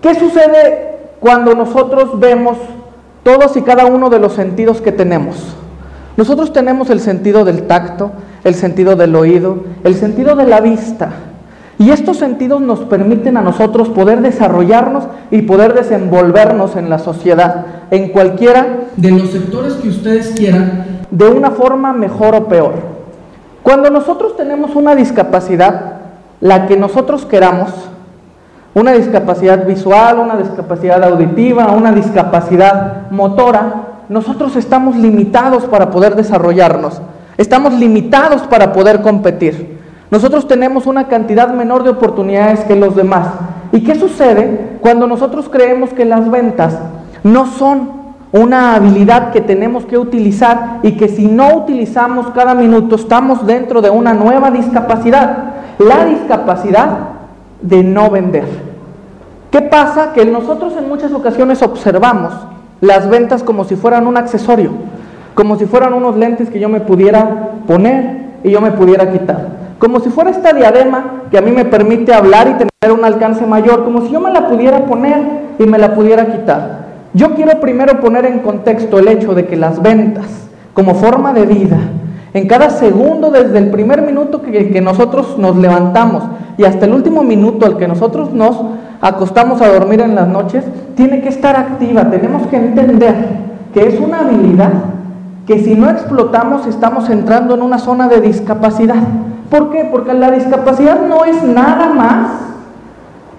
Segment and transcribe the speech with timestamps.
[0.00, 2.56] ¿Qué sucede cuando nosotros vemos
[3.24, 5.36] todos y cada uno de los sentidos que tenemos?
[6.16, 8.12] Nosotros tenemos el sentido del tacto,
[8.44, 11.10] el sentido del oído, el sentido de la vista.
[11.78, 17.66] Y estos sentidos nos permiten a nosotros poder desarrollarnos y poder desenvolvernos en la sociedad,
[17.92, 22.74] en cualquiera de los sectores que ustedes quieran, de una forma mejor o peor.
[23.62, 25.98] Cuando nosotros tenemos una discapacidad,
[26.40, 27.70] la que nosotros queramos,
[28.74, 37.00] una discapacidad visual, una discapacidad auditiva, una discapacidad motora, nosotros estamos limitados para poder desarrollarnos,
[37.36, 39.78] estamos limitados para poder competir.
[40.10, 43.26] Nosotros tenemos una cantidad menor de oportunidades que los demás.
[43.72, 46.78] ¿Y qué sucede cuando nosotros creemos que las ventas
[47.22, 47.98] no son
[48.32, 53.82] una habilidad que tenemos que utilizar y que si no utilizamos cada minuto estamos dentro
[53.82, 55.54] de una nueva discapacidad?
[55.78, 57.17] La discapacidad
[57.62, 58.44] de no vender.
[59.50, 60.12] ¿Qué pasa?
[60.12, 62.32] Que nosotros en muchas ocasiones observamos
[62.80, 64.70] las ventas como si fueran un accesorio,
[65.34, 69.48] como si fueran unos lentes que yo me pudiera poner y yo me pudiera quitar.
[69.78, 73.46] Como si fuera esta diadema que a mí me permite hablar y tener un alcance
[73.46, 75.22] mayor, como si yo me la pudiera poner
[75.58, 76.88] y me la pudiera quitar.
[77.14, 80.26] Yo quiero primero poner en contexto el hecho de que las ventas,
[80.74, 81.78] como forma de vida,
[82.34, 86.24] en cada segundo, desde el primer minuto que, nosotros nos levantamos
[86.56, 88.56] y hasta el último minuto al que nosotros nos
[89.00, 90.64] acostamos a dormir en las noches,
[90.96, 92.10] tiene que estar activa.
[92.10, 93.14] Tenemos que entender
[93.72, 94.72] que es una habilidad
[95.46, 99.02] que si no explotamos estamos entrando en una zona de discapacidad.
[99.50, 99.88] ¿Por qué?
[99.90, 102.32] Porque la discapacidad no es nada más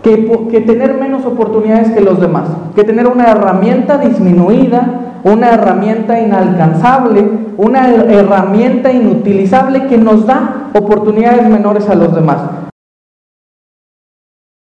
[0.02, 6.20] que, que, tener menos oportunidades que los demás, que tener una herramienta disminuida, una herramienta
[6.20, 12.38] inalcanzable, una herramienta inutilizable que nos da oportunidades menores a los demás.